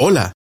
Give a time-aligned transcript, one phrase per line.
[0.00, 0.32] Hola,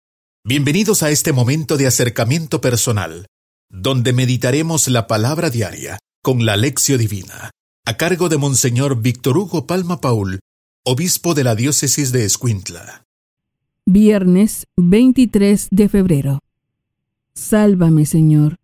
[0.45, 3.25] bienvenidos a este momento de acercamiento personal,
[3.71, 7.53] donde meditaremos la palabra diaria con la lección divina,
[7.87, 10.41] a cargo de Monseñor Víctor Hugo Palma Paul,
[10.85, 13.05] obispo de la diócesis de Escuintla.
[13.87, 16.41] Viernes 23 de febrero.
[17.33, 18.57] Sálvame, Señor,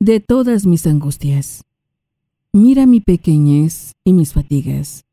[0.00, 1.62] de todas mis angustias.
[2.52, 5.06] Mira mi pequeñez y mis fatigas,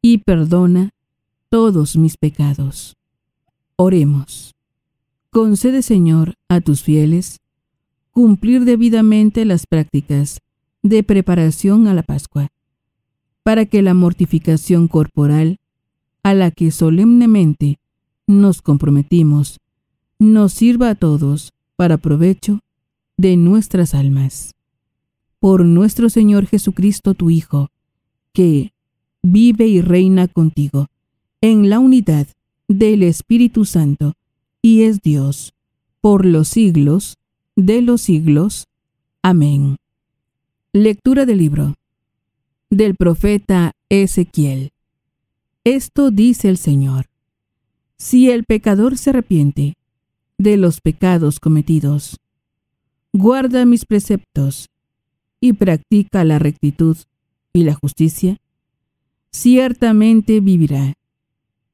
[0.00, 0.94] y perdona
[1.50, 2.96] todos mis pecados.
[3.76, 4.54] Oremos.
[5.30, 7.40] Concede, Señor, a tus fieles
[8.12, 10.38] cumplir debidamente las prácticas
[10.82, 12.52] de preparación a la Pascua,
[13.42, 15.58] para que la mortificación corporal
[16.22, 17.80] a la que solemnemente
[18.28, 19.58] nos comprometimos
[20.20, 22.60] nos sirva a todos para provecho
[23.16, 24.54] de nuestras almas.
[25.40, 27.70] Por nuestro Señor Jesucristo, tu Hijo,
[28.32, 28.72] que
[29.22, 30.86] vive y reina contigo
[31.40, 32.28] en la unidad
[32.68, 34.14] del Espíritu Santo,
[34.62, 35.54] y es Dios,
[36.00, 37.16] por los siglos
[37.56, 38.66] de los siglos.
[39.22, 39.76] Amén.
[40.72, 41.74] Lectura del libro
[42.70, 44.72] del profeta Ezequiel.
[45.62, 47.06] Esto dice el Señor.
[47.96, 49.74] Si el pecador se arrepiente
[50.38, 52.18] de los pecados cometidos,
[53.12, 54.68] guarda mis preceptos
[55.40, 56.96] y practica la rectitud
[57.52, 58.38] y la justicia,
[59.30, 60.94] ciertamente vivirá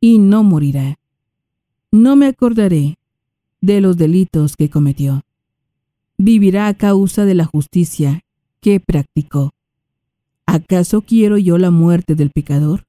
[0.01, 0.99] y no morirá.
[1.93, 2.97] No me acordaré
[3.61, 5.23] de los delitos que cometió.
[6.17, 8.23] Vivirá a causa de la justicia
[8.61, 9.53] que practicó.
[10.47, 12.87] ¿Acaso quiero yo la muerte del pecador?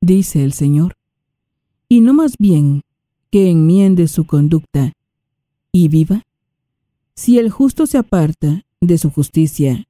[0.00, 0.96] Dice el Señor.
[1.88, 2.82] Y no más bien
[3.30, 4.92] que enmiende su conducta
[5.72, 6.22] y viva.
[7.14, 9.88] Si el justo se aparta de su justicia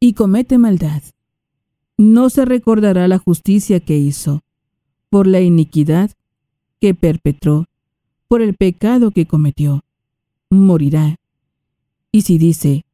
[0.00, 1.02] y comete maldad,
[1.98, 4.42] no se recordará la justicia que hizo
[5.12, 6.10] por la iniquidad
[6.80, 7.66] que perpetró,
[8.28, 9.84] por el pecado que cometió,
[10.48, 11.16] morirá.
[12.10, 12.86] Y si dice,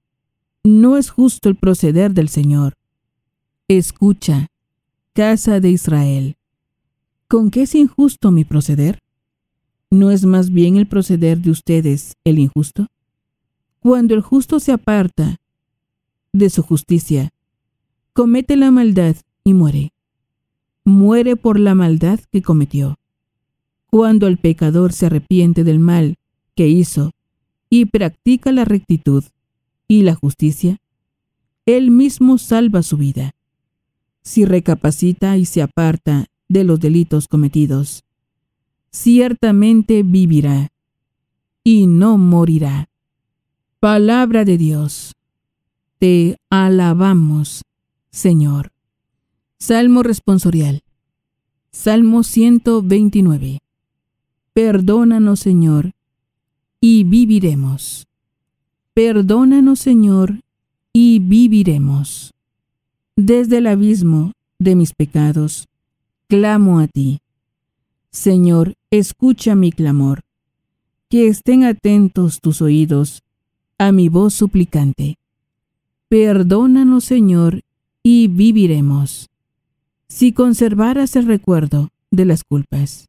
[0.64, 2.74] no es justo el proceder del Señor,
[3.68, 4.48] escucha,
[5.12, 6.36] casa de Israel,
[7.28, 8.98] ¿con qué es injusto mi proceder?
[9.88, 12.88] ¿No es más bien el proceder de ustedes el injusto?
[13.78, 15.36] Cuando el justo se aparta
[16.32, 17.30] de su justicia,
[18.12, 19.14] comete la maldad
[19.44, 19.92] y muere
[20.88, 22.98] muere por la maldad que cometió.
[23.86, 26.16] Cuando el pecador se arrepiente del mal
[26.54, 27.12] que hizo
[27.70, 29.24] y practica la rectitud
[29.86, 30.78] y la justicia,
[31.66, 33.34] él mismo salva su vida.
[34.22, 38.04] Si recapacita y se aparta de los delitos cometidos,
[38.90, 40.72] ciertamente vivirá
[41.62, 42.88] y no morirá.
[43.80, 45.14] Palabra de Dios.
[45.98, 47.64] Te alabamos,
[48.10, 48.72] Señor.
[49.60, 50.84] Salmo responsorial.
[51.72, 53.58] Salmo 129.
[54.52, 55.94] Perdónanos, Señor,
[56.80, 58.06] y viviremos.
[58.94, 60.42] Perdónanos, Señor,
[60.92, 62.34] y viviremos.
[63.16, 65.66] Desde el abismo de mis pecados,
[66.28, 67.18] clamo a ti.
[68.12, 70.22] Señor, escucha mi clamor.
[71.10, 73.24] Que estén atentos tus oídos
[73.76, 75.18] a mi voz suplicante.
[76.08, 77.62] Perdónanos, Señor,
[78.04, 79.28] y viviremos
[80.08, 83.08] si conservaras el recuerdo de las culpas.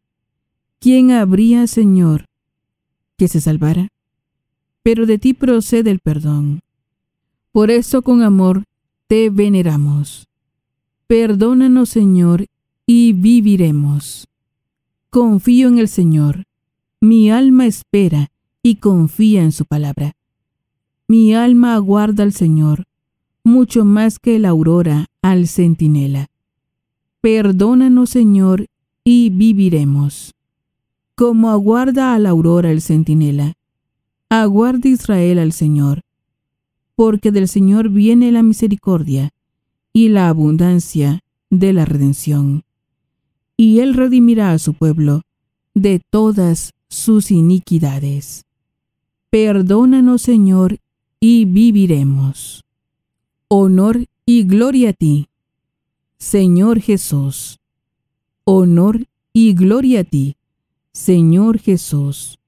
[0.80, 2.26] ¿Quién habría, Señor,
[3.18, 3.90] que se salvara?
[4.84, 6.62] Pero de ti procede el perdón.
[7.52, 8.64] Por eso con amor
[9.08, 10.28] te veneramos.
[11.08, 12.46] Perdónanos, Señor,
[12.86, 14.28] y viviremos.
[15.10, 16.44] Confío en el Señor.
[17.02, 18.32] Mi alma espera
[18.62, 20.14] y confía en su palabra.
[21.08, 22.84] Mi alma aguarda al Señor,
[23.44, 26.28] mucho más que la aurora al centinela.
[27.22, 28.68] Perdónanos, Señor,
[29.04, 30.36] y viviremos.
[31.16, 33.56] Como aguarda a la aurora el centinela,
[34.30, 36.04] aguarda Israel al Señor,
[36.96, 39.32] porque del Señor viene la misericordia
[39.92, 42.64] y la abundancia de la redención.
[43.58, 45.24] Y Él redimirá a su pueblo
[45.74, 48.46] de todas sus iniquidades.
[49.30, 50.78] Perdónanos, Señor,
[51.20, 52.64] y viviremos.
[53.50, 55.28] Honor y gloria a ti,
[56.20, 57.60] Señor Jesús.
[58.44, 60.36] Honor y gloria a ti,
[60.92, 62.40] Señor Jesús.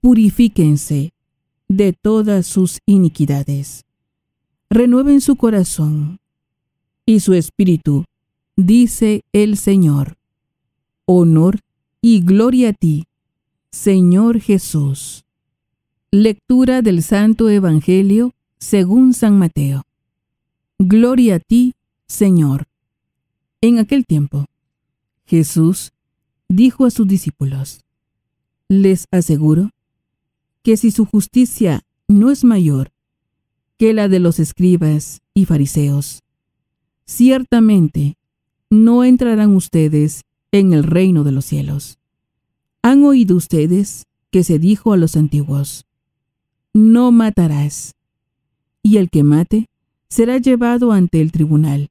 [0.00, 1.12] Purifíquense
[1.68, 3.84] de todas sus iniquidades.
[4.70, 6.20] Renueven su corazón
[7.04, 8.04] y su espíritu,
[8.56, 10.16] dice el Señor.
[11.04, 11.60] Honor
[12.00, 13.04] y gloria a ti,
[13.70, 15.26] Señor Jesús.
[16.10, 19.82] Lectura del Santo Evangelio según San Mateo.
[20.78, 21.74] Gloria a ti,
[22.06, 22.66] Señor.
[23.60, 24.46] En aquel tiempo,
[25.24, 25.92] Jesús
[26.48, 27.80] dijo a sus discípulos,
[28.68, 29.70] Les aseguro
[30.62, 32.92] que si su justicia no es mayor
[33.78, 36.22] que la de los escribas y fariseos,
[37.04, 38.16] ciertamente
[38.70, 40.22] no entrarán ustedes
[40.52, 41.98] en el reino de los cielos.
[42.82, 45.86] ¿Han oído ustedes que se dijo a los antiguos,
[46.72, 47.94] no matarás,
[48.82, 49.66] y el que mate
[50.08, 51.90] será llevado ante el tribunal?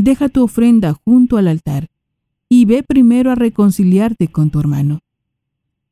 [0.00, 1.88] deja tu ofrenda junto al altar
[2.48, 5.00] y ve primero a reconciliarte con tu hermano,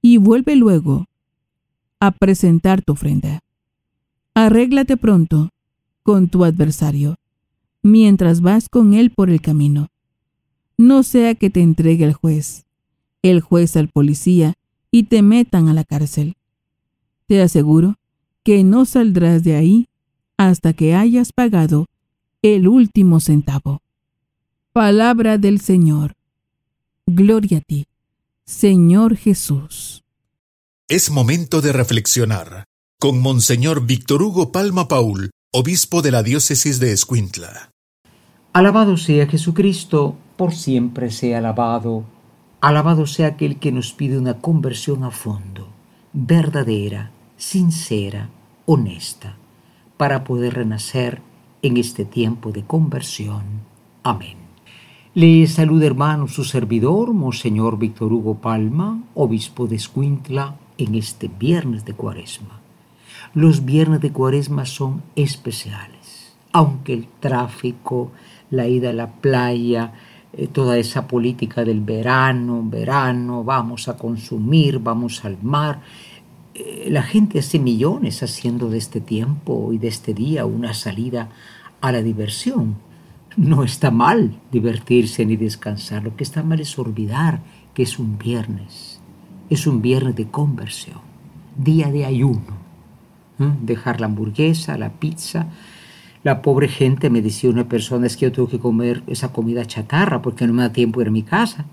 [0.03, 1.07] y vuelve luego
[2.01, 3.41] a presentar tu ofrenda.
[4.35, 5.51] Arréglate pronto
[6.03, 7.17] con tu adversario,
[7.83, 9.89] mientras vas con él por el camino.
[10.79, 12.65] No sea que te entregue el juez,
[13.23, 14.55] el juez al policía,
[14.91, 16.35] y te metan a la cárcel.
[17.27, 17.97] Te aseguro
[18.43, 19.89] que no saldrás de ahí
[20.39, 21.87] hasta que hayas pagado
[22.43, 23.83] el último centavo.
[24.73, 26.15] Palabra del Señor.
[27.07, 27.87] Gloria a ti,
[28.45, 30.05] Señor Jesús.
[30.89, 32.65] Es momento de reflexionar
[33.01, 37.71] con Monseñor Víctor Hugo Palma Paul, obispo de la diócesis de Escuintla.
[38.53, 42.05] Alabado sea Jesucristo, por siempre sea alabado.
[42.61, 45.69] Alabado sea aquel que nos pide una conversión a fondo,
[46.13, 48.29] verdadera, sincera,
[48.67, 49.37] honesta,
[49.97, 51.23] para poder renacer
[51.63, 53.45] en este tiempo de conversión.
[54.03, 54.48] Amén.
[55.15, 61.87] Le saluda hermano su servidor, Monseñor Víctor Hugo Palma, obispo de Escuintla, en este viernes
[61.87, 62.61] de Cuaresma.
[63.33, 68.13] Los viernes de cuaresma son especiales, aunque el tráfico,
[68.51, 69.95] la ida a la playa,
[70.35, 75.81] eh, toda esa política del verano, verano, vamos a consumir, vamos al mar.
[76.55, 81.31] Eh, la gente hace millones haciendo de este tiempo y de este día una salida
[81.81, 82.88] a la diversión.
[83.39, 87.41] No está mal divertirse ni descansar, lo que está mal es olvidar
[87.73, 89.01] que es un viernes,
[89.49, 90.99] es un viernes de conversión,
[91.57, 92.69] día de ayuno
[93.39, 95.47] dejar la hamburguesa, la pizza.
[96.25, 99.65] La pobre gente me decía una persona, es que yo tengo que comer esa comida
[99.65, 101.67] chatarra porque no me da tiempo ir a mi casa.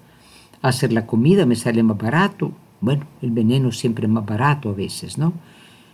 [0.61, 2.51] Hacer la comida me sale más barato.
[2.81, 5.33] Bueno, el veneno siempre es más barato a veces, ¿no?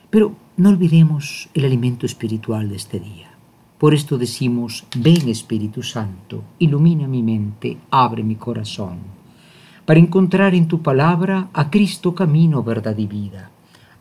[0.10, 3.31] Pero no olvidemos el alimento espiritual de este día.
[3.82, 9.00] Por esto decimos, ven Espíritu Santo, ilumina mi mente, abre mi corazón,
[9.88, 13.50] para encontrar en tu palabra a Cristo camino, verdad y vida.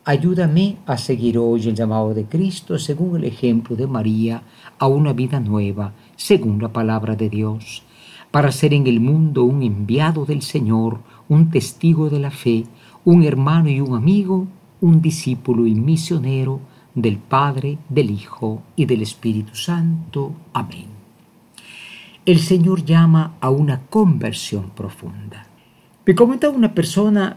[0.04, 4.42] Ayúdame a seguir hoy el llamado de Cristo según el ejemplo de María
[4.78, 7.82] a una vida nueva, según la palabra de Dios,
[8.30, 12.66] para ser en el mundo un enviado del Señor, un testigo de la fe,
[13.06, 14.46] un hermano y un amigo,
[14.82, 16.60] un discípulo y misionero
[16.94, 20.32] del Padre, del Hijo y del Espíritu Santo.
[20.52, 20.86] Amén.
[22.26, 25.46] El Señor llama a una conversión profunda.
[26.04, 27.36] Me comentaba una persona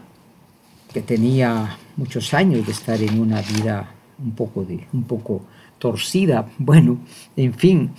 [0.92, 5.42] que tenía muchos años de estar en una vida un poco, de, un poco
[5.78, 6.98] torcida, bueno,
[7.36, 7.90] en fin,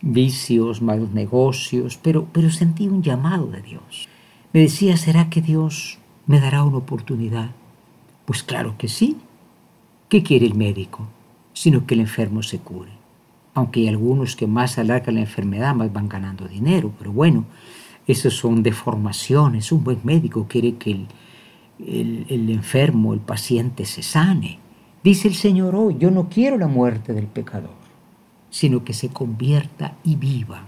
[0.00, 4.08] vicios, malos negocios, pero, pero sentí un llamado de Dios.
[4.52, 7.50] Me decía, ¿será que Dios me dará una oportunidad?
[8.24, 9.16] Pues claro que sí.
[10.14, 11.08] ¿Qué quiere el médico?
[11.54, 12.92] Sino que el enfermo se cure.
[13.52, 17.46] Aunque hay algunos que más alargan la enfermedad, más van ganando dinero, pero bueno,
[18.06, 19.72] esas son deformaciones.
[19.72, 24.60] Un buen médico quiere que el, el, enfermo, el paciente se sane.
[25.02, 27.74] Dice el Señor hoy, yo no quiero la muerte del pecador,
[28.50, 30.62] sino que se convierta y viva.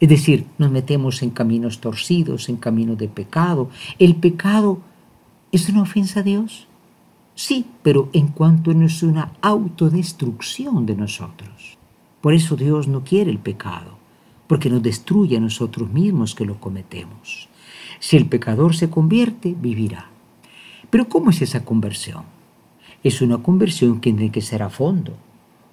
[0.00, 3.70] Es decir, nos metemos en caminos torcidos, en caminos de pecado.
[4.00, 4.80] ¿El pecado
[5.52, 6.66] es una ofensa a Dios?
[7.34, 11.76] Sí, pero en cuanto no es una autodestrucción de nosotros.
[12.20, 13.98] Por eso Dios no quiere el pecado,
[14.46, 17.48] porque nos destruye a nosotros mismos que lo cometemos.
[17.98, 20.08] Si el pecador se convierte, vivirá.
[20.90, 22.24] Pero ¿cómo es esa conversión?
[23.02, 25.12] Es una conversión que tiene que ser a fondo.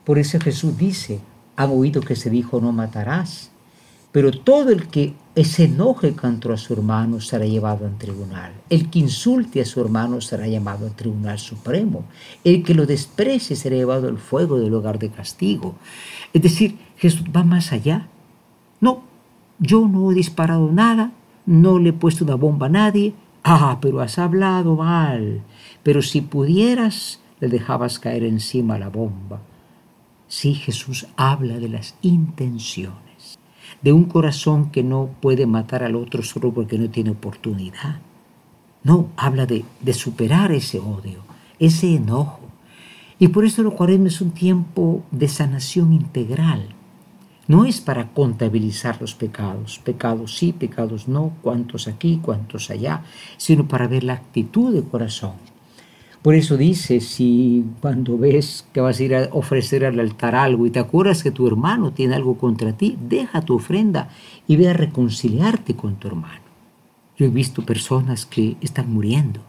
[0.03, 1.19] Por eso Jesús dice,
[1.55, 3.51] han oído que se dijo no matarás,
[4.11, 8.51] pero todo el que se enoje contra su hermano será llevado al tribunal.
[8.69, 12.05] El que insulte a su hermano será llamado al tribunal supremo.
[12.43, 15.75] El que lo desprecie será llevado al fuego del hogar de castigo.
[16.33, 18.07] Es decir, Jesús va más allá.
[18.79, 19.03] No,
[19.59, 21.11] yo no he disparado nada,
[21.45, 25.41] no le he puesto una bomba a nadie, Ah, pero has hablado mal.
[25.83, 29.41] Pero si pudieras, le dejabas caer encima la bomba.
[30.27, 33.10] Sí, Jesús habla de las intenciones,
[33.81, 37.99] de un corazón que no puede matar al otro solo porque no tiene oportunidad.
[38.83, 41.23] No, habla de, de superar ese odio,
[41.59, 42.39] ese enojo.
[43.19, 46.69] Y por eso el cuaresma es un tiempo de sanación integral.
[47.47, 53.03] No es para contabilizar los pecados, pecados sí, pecados no, cuántos aquí, cuántos allá,
[53.37, 55.33] sino para ver la actitud de corazón.
[56.21, 60.67] Por eso dice, si cuando ves que vas a ir a ofrecer al altar algo
[60.67, 64.09] y te acuerdas que tu hermano tiene algo contra ti, deja tu ofrenda
[64.47, 66.41] y ve a reconciliarte con tu hermano.
[67.17, 69.41] Yo he visto personas que están muriendo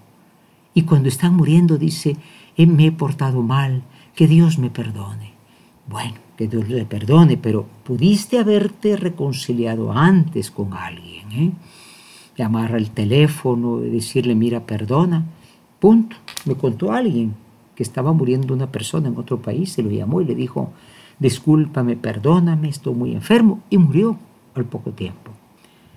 [0.75, 2.17] y cuando están muriendo dice,
[2.57, 3.83] eh, me he portado mal,
[4.15, 5.33] que Dios me perdone.
[5.89, 11.33] Bueno, que Dios le perdone, pero pudiste haberte reconciliado antes con alguien.
[11.33, 11.51] ¿eh?
[12.37, 15.27] Llamar al teléfono y decirle, mira, perdona.
[15.79, 16.17] Punto.
[16.45, 17.35] Me contó alguien
[17.75, 20.73] que estaba muriendo una persona en otro país, se lo llamó y le dijo,
[21.19, 24.19] discúlpame, perdóname, estoy muy enfermo, y murió
[24.55, 25.31] al poco tiempo.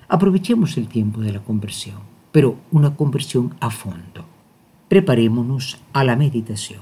[0.07, 1.97] Aprovechemos el tiempo de la conversión,
[2.31, 4.25] pero una conversión a fondo.
[4.87, 6.81] Preparémonos a la meditación.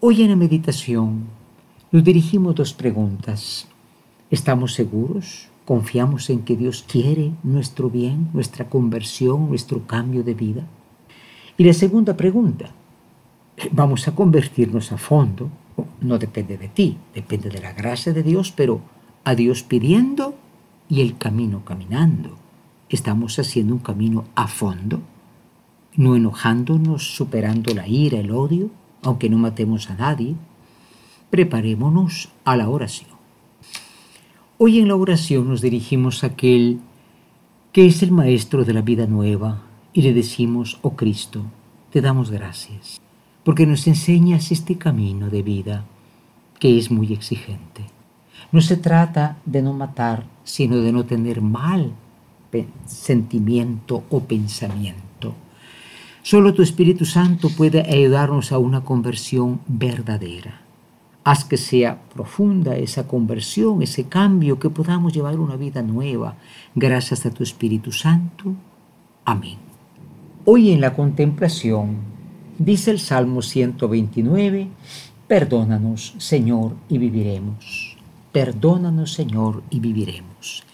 [0.00, 1.26] Hoy en la meditación
[1.92, 3.68] nos dirigimos dos preguntas.
[4.30, 5.48] ¿Estamos seguros?
[5.64, 10.66] ¿Confiamos en que Dios quiere nuestro bien, nuestra conversión, nuestro cambio de vida?
[11.62, 12.72] Y la segunda pregunta,
[13.70, 15.48] ¿vamos a convertirnos a fondo?
[16.00, 18.80] No depende de ti, depende de la gracia de Dios, pero
[19.22, 20.34] a Dios pidiendo
[20.88, 22.36] y el camino caminando.
[22.88, 25.02] ¿Estamos haciendo un camino a fondo?
[25.94, 28.68] ¿No enojándonos, superando la ira, el odio,
[29.04, 30.34] aunque no matemos a nadie?
[31.30, 33.10] preparémonos a la oración.
[34.58, 36.80] Hoy en la oración nos dirigimos a aquel
[37.70, 41.44] que es el Maestro de la vida nueva y le decimos, oh Cristo,
[41.90, 43.00] te damos gracias,
[43.44, 45.84] porque nos enseñas este camino de vida
[46.58, 47.84] que es muy exigente.
[48.52, 51.92] No se trata de no matar, sino de no tener mal
[52.86, 55.34] sentimiento o pensamiento.
[56.22, 60.60] Solo tu Espíritu Santo puede ayudarnos a una conversión verdadera.
[61.24, 66.36] Haz que sea profunda esa conversión, ese cambio, que podamos llevar una vida nueva,
[66.74, 68.54] gracias a tu Espíritu Santo.
[69.24, 69.71] Amén.
[70.44, 71.96] Hoy en la contemplación,
[72.58, 74.68] dice el Salmo 129,
[75.28, 77.96] Perdónanos, Señor, y viviremos.
[78.32, 80.64] Perdónanos, Señor, y viviremos.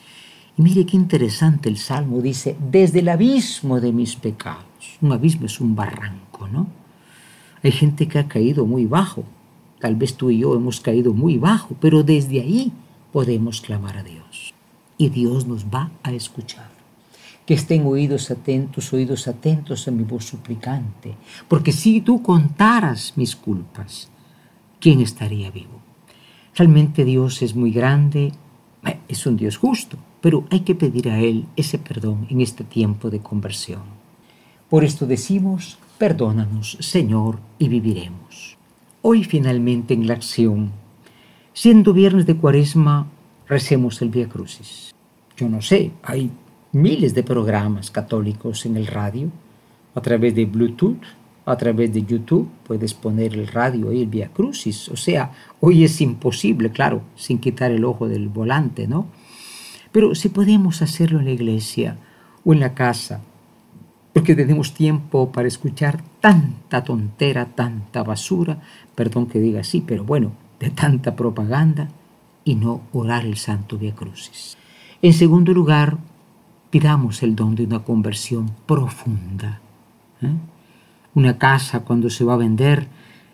[0.56, 4.98] Y mire qué interesante el Salmo dice, desde el abismo de mis pecados.
[5.00, 6.66] Un abismo es un barranco, ¿no?
[7.62, 9.24] Hay gente que ha caído muy bajo,
[9.80, 12.72] Tal vez tú y yo hemos caído muy bajo, pero desde ahí
[13.12, 14.52] podemos clamar a Dios.
[14.96, 16.77] Y Dios nos va a escuchar.
[17.48, 21.16] Que estén oídos atentos, oídos atentos a mi voz suplicante.
[21.48, 24.12] Porque si tú contaras mis culpas,
[24.78, 25.80] ¿quién estaría vivo?
[26.54, 28.34] Realmente Dios es muy grande,
[28.84, 32.64] eh, es un Dios justo, pero hay que pedir a Él ese perdón en este
[32.64, 33.80] tiempo de conversión.
[34.68, 38.58] Por esto decimos, perdónanos, Señor, y viviremos.
[39.00, 40.70] Hoy finalmente en la acción,
[41.54, 43.06] siendo viernes de cuaresma,
[43.46, 44.94] recemos el Via Crucis.
[45.34, 46.30] Yo no sé, hay
[46.72, 49.30] miles de programas católicos en el radio,
[49.94, 51.02] a través de Bluetooth,
[51.44, 54.88] a través de YouTube, puedes poner el radio y el Via Crucis.
[54.90, 59.06] O sea, hoy es imposible, claro, sin quitar el ojo del volante, ¿no?
[59.90, 61.96] Pero si podemos hacerlo en la iglesia
[62.44, 63.22] o en la casa,
[64.12, 68.60] porque tenemos tiempo para escuchar tanta tontera, tanta basura,
[68.94, 71.88] perdón que diga así, pero bueno, de tanta propaganda
[72.44, 74.58] y no orar el Santo Via Crucis.
[75.00, 75.96] En segundo lugar,
[76.70, 79.60] pidamos el don de una conversión profunda.
[80.22, 80.32] ¿eh?
[81.14, 82.88] Una casa cuando se va a vender,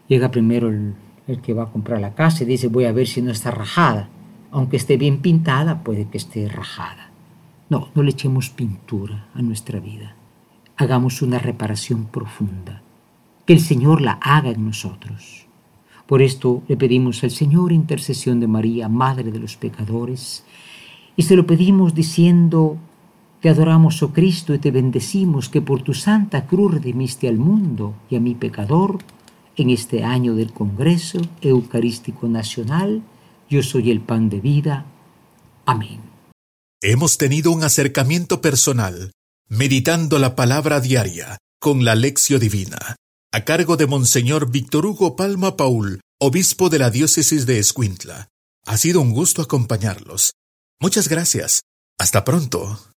[0.08, 0.94] llega primero el,
[1.26, 3.50] el que va a comprar la casa y dice voy a ver si no está
[3.50, 4.08] rajada.
[4.50, 7.10] Aunque esté bien pintada, puede que esté rajada.
[7.68, 10.14] No, no le echemos pintura a nuestra vida
[10.76, 12.82] hagamos una reparación profunda,
[13.46, 15.46] que el Señor la haga en nosotros.
[16.06, 20.44] Por esto le pedimos al Señor intercesión de María, Madre de los pecadores,
[21.16, 22.76] y se lo pedimos diciendo,
[23.44, 27.94] te adoramos, oh Cristo, y te bendecimos que por tu santa cruz redimiste al mundo
[28.08, 29.00] y a mi pecador,
[29.58, 33.02] en este año del Congreso Eucarístico Nacional,
[33.50, 34.86] yo soy el pan de vida.
[35.66, 36.00] Amén.
[36.80, 39.12] Hemos tenido un acercamiento personal
[39.50, 42.96] Meditando la palabra diaria con la lección divina,
[43.30, 48.28] a cargo de Monseñor Víctor Hugo Palma Paul, obispo de la diócesis de Escuintla.
[48.64, 50.32] Ha sido un gusto acompañarlos.
[50.80, 51.60] Muchas gracias.
[51.98, 52.93] Hasta pronto.